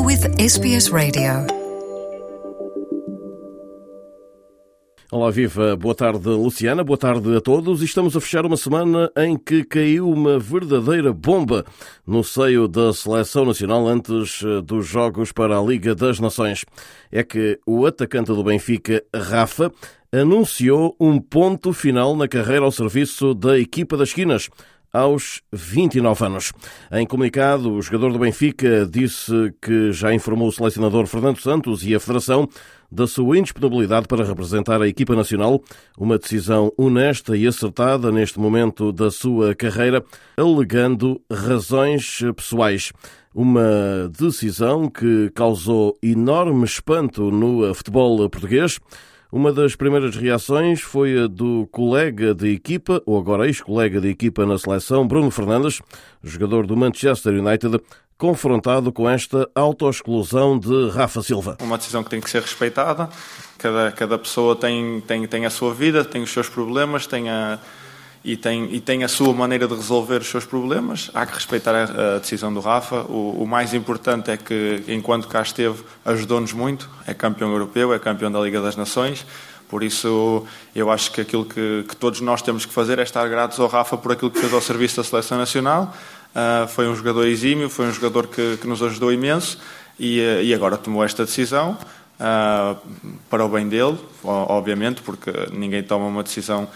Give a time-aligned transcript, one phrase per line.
[0.00, 1.46] You're with SBS Radio.
[5.12, 5.76] Olá, viva.
[5.76, 6.82] Boa tarde, Luciana.
[6.82, 7.82] Boa tarde a todos.
[7.82, 11.66] Estamos a fechar uma semana em que caiu uma verdadeira bomba
[12.06, 16.64] no seio da seleção nacional antes eh, dos Jogos para a Liga das Nações.
[17.12, 19.70] É que o atacante do Benfica, Rafa,
[20.10, 24.48] anunciou um ponto final na carreira ao serviço da equipa das esquinas
[24.92, 26.52] aos 29 anos.
[26.92, 31.94] Em comunicado, o jogador do Benfica disse que já informou o selecionador Fernando Santos e
[31.94, 32.48] a Federação
[32.90, 35.62] da sua indisponibilidade para representar a equipa nacional,
[35.96, 40.04] uma decisão honesta e acertada neste momento da sua carreira,
[40.36, 42.92] alegando razões pessoais.
[43.32, 48.80] Uma decisão que causou enorme espanto no futebol português.
[49.32, 54.44] Uma das primeiras reações foi a do colega de equipa, ou agora ex-colega de equipa
[54.44, 55.80] na seleção, Bruno Fernandes,
[56.20, 57.80] jogador do Manchester United,
[58.18, 61.56] confrontado com esta autoexclusão de Rafa Silva.
[61.60, 63.08] Uma decisão que tem que ser respeitada.
[63.56, 67.60] Cada, cada pessoa tem, tem, tem a sua vida, tem os seus problemas, tem a,
[68.22, 71.10] e tem, e tem a sua maneira de resolver os seus problemas.
[71.14, 73.02] Há que respeitar a, a decisão do Rafa.
[73.02, 76.88] O, o, mais importante é que, enquanto cá esteve, ajudou-nos muito.
[77.06, 79.24] É campeão europeu, é campeão da Liga das Nações.
[79.70, 83.26] Por isso, eu acho que aquilo que, que todos nós temos que fazer é estar
[83.28, 85.94] gratos ao Rafa por aquilo que fez ao serviço da Seleção Nacional.
[86.34, 89.58] Uh, foi um jogador exímio, foi um jogador que, que nos ajudou imenso
[89.98, 91.78] e, uh, e agora tomou esta decisão.
[92.20, 92.76] Uh,
[93.30, 96.68] para o bem dele, obviamente, porque ninguém toma uma decisão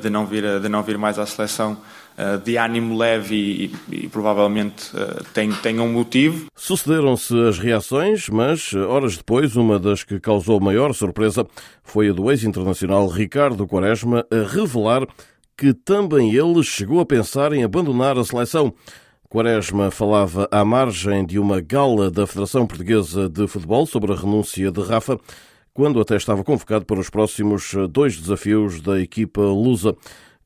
[0.00, 1.76] de, não vir, de não vir mais à seleção
[2.16, 4.90] uh, de ânimo leve e, e, e provavelmente
[5.32, 6.46] tem, tem um motivo.
[6.54, 11.46] Sucederam-se as reações, mas horas depois, uma das que causou maior surpresa
[11.82, 15.06] foi a do ex-internacional Ricardo Quaresma a revelar
[15.56, 18.74] que também ele chegou a pensar em abandonar a seleção.
[19.28, 24.70] Quaresma falava à margem de uma gala da Federação Portuguesa de Futebol sobre a renúncia
[24.70, 25.18] de Rafa,
[25.74, 29.94] quando até estava convocado para os próximos dois desafios da equipa lusa.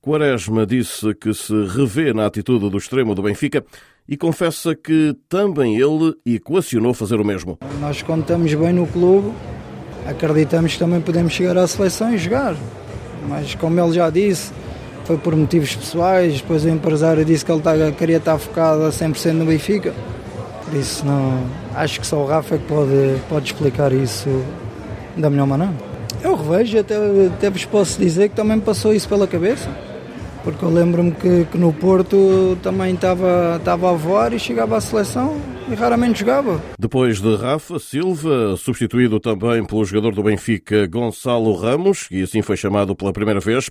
[0.01, 3.65] Quaresma disse que se revê na atitude do extremo do Benfica
[4.09, 7.59] e confessa que também ele equacionou fazer o mesmo.
[7.81, 9.33] Nós, quando estamos bem no clube,
[10.07, 12.55] acreditamos que também podemos chegar à seleção e jogar.
[13.29, 14.53] Mas, como ele já disse,
[15.05, 18.91] foi por motivos pessoais, depois o empresário disse que ele tá, queria estar focado a
[18.91, 19.93] 100% no Benfica.
[20.65, 21.45] Por isso não,
[21.75, 24.29] acho que só o Rafa é que pode, pode explicar isso
[25.17, 25.75] da melhor maneira.
[26.23, 26.97] Eu revejo, até,
[27.27, 29.69] até vos posso dizer que também me passou isso pela cabeça.
[30.47, 34.81] Porque eu lembro-me que, que, no Porto também estava, estava a voar e chegava à
[34.81, 35.37] seleção
[35.69, 36.63] e raramente jogava.
[36.79, 42.57] Depois de Rafa Silva, substituído também pelo jogador do Benfica Gonçalo Ramos, e assim foi
[42.57, 43.69] chamado pela primeira vez.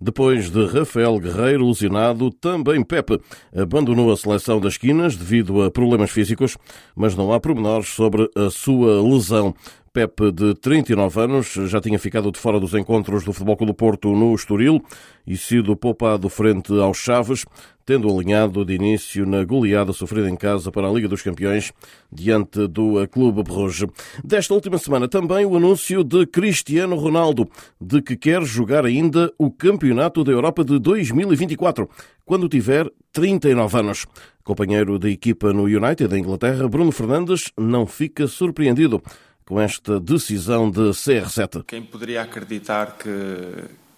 [0.00, 3.20] Depois de Rafael Guerreiro, lesionado, também Pepe
[3.56, 6.56] abandonou a seleção das esquinas devido a problemas físicos,
[6.94, 9.52] mas não há pormenores sobre a sua lesão.
[9.92, 13.76] Pepe, de 39 anos, já tinha ficado de fora dos encontros do Futebol Clube do
[13.76, 14.82] Porto no Estoril
[15.26, 17.44] e sido poupado frente aos Chaves,
[17.84, 21.74] tendo alinhado de início na goleada sofrida em casa para a Liga dos Campeões
[22.10, 23.86] diante do Clube Bruges.
[24.24, 27.46] Desta última semana também o anúncio de Cristiano Ronaldo
[27.78, 31.86] de que quer jogar ainda o Campeonato da Europa de 2024,
[32.24, 34.06] quando tiver 39 anos.
[34.42, 39.02] Companheiro da equipa no United da Inglaterra, Bruno Fernandes não fica surpreendido
[39.52, 41.64] com esta decisão de CR7.
[41.66, 43.10] Quem poderia acreditar que,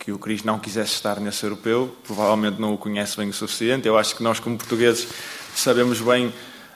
[0.01, 3.87] que o Cris não quisesse estar nesse europeu, provavelmente não o conhece bem o suficiente.
[3.87, 5.07] Eu acho que nós, como portugueses,
[5.55, 6.33] sabemos bem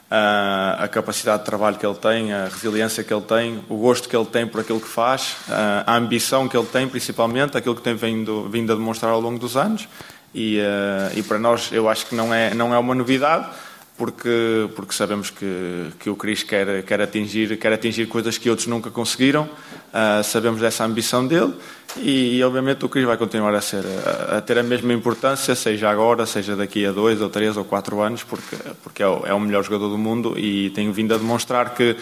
[0.09, 3.79] a, ah, a capacidade de trabalho que ele tem, a resiliência que ele tem, o
[3.79, 6.87] gosto que ele tem por aquilo que faz, a, ah, a ambição que ele tem,
[6.87, 9.89] principalmente, aquilo que tem vindo, vindo a demonstrar ao longo dos anos.
[10.33, 13.49] E, uh, e para nós, eu acho que não é, não é uma novidade
[13.99, 18.69] porque, porque sabemos que, que o Cris quer, quer, atingir, quer atingir coisas que outros
[18.69, 21.53] nunca conseguiram, uh, sabemos dessa ambição dele
[21.97, 25.91] e, obviamente o Cris vai continuar a, ser, a, a, ter a mesma importância, seja
[25.91, 29.35] agora, seja daqui a dois ou três ou quatro anos, porque, porque é, o, é
[29.35, 31.97] o melhor jogador do mundo e tem vindo a demonstrar que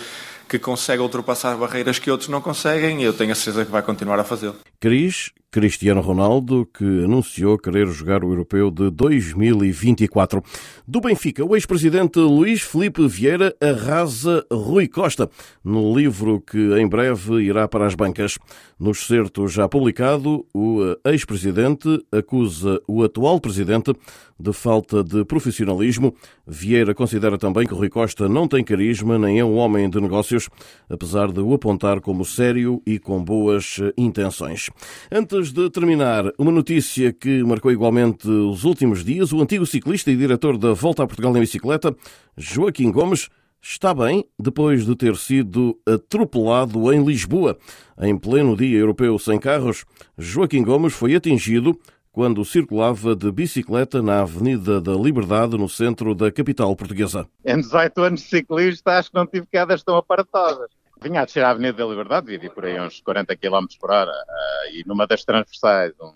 [0.49, 3.82] que consegue ultrapassar barreiras que outros não conseguem e eu tenho a certeza que vai
[3.82, 4.56] continuar a fazê-lo.
[4.81, 10.43] Cris, Cristiano Ronaldo, que anunciou querer jogar o Europeu de 2024.
[10.87, 15.31] Do Benfica, o ex-presidente Luís Felipe Vieira arrasa Rui Costa
[15.64, 18.37] no livro que em breve irá para as bancas.
[18.79, 23.94] No excerto já publicado, o ex-presidente acusa o atual presidente
[24.38, 26.14] de falta de profissionalismo.
[26.47, 30.50] Vieira considera também que Rui Costa não tem carisma nem é um homem de negócios,
[30.91, 34.69] apesar de o apontar como sério e com boas intenções.
[35.11, 40.17] Antes de terminar, uma notícia que marcou igualmente os últimos dias, o antigo ciclista e
[40.17, 41.95] diretor da Volta a Portugal em bicicleta,
[42.37, 43.29] Joaquim Gomes,
[43.61, 47.59] está bem depois de ter sido atropelado em Lisboa.
[48.01, 49.85] Em pleno Dia Europeu Sem Carros,
[50.17, 51.79] Joaquim Gomes foi atingido
[52.13, 57.29] quando circulava de bicicleta na Avenida da Liberdade, no centro da capital portuguesa.
[57.45, 60.71] Em 18 anos de ciclista, acho que não tive quedas tão aparatadas.
[61.03, 64.11] Vinha a descer a Avenida da Liberdade, vivi por aí uns 40 km por hora,
[64.11, 66.13] uh, e numa das transversais, um,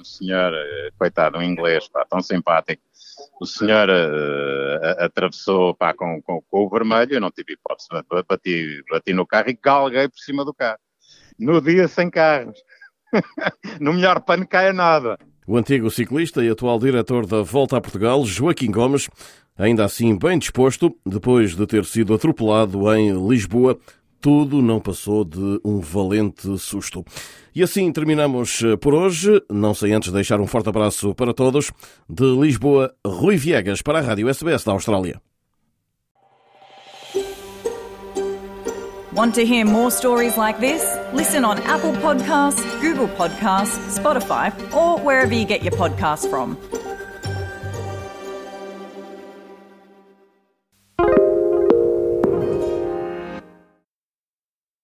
[0.00, 2.82] um senhor, uh, coitado, um inglês, pá, tão simpático,
[3.40, 7.88] o senhor uh, atravessou pá, com, com, com, o vermelho, eu não tive hipótese,
[8.28, 10.78] bati, bati no carro e galguei por cima do carro.
[11.38, 12.58] No dia sem carros.
[13.80, 15.18] no melhor pano caia nada.
[15.46, 19.08] O antigo ciclista e atual diretor da Volta a Portugal, Joaquim Gomes,
[19.58, 23.78] ainda assim bem disposto, depois de ter sido atropelado em Lisboa,
[24.22, 27.04] tudo não passou de um valente susto.
[27.54, 29.42] E assim terminamos eh, por hoje.
[29.50, 31.72] Não sei antes deixar um forte abraço para todos.
[32.08, 35.20] De Lisboa, Rui Viegas para a Rádio SBS da Austrália.
[39.12, 40.82] Want to hear more stories like this?
[41.12, 46.56] Listen on Apple Podcasts, Google Podcasts, Spotify, or wherever you get your podcasts from.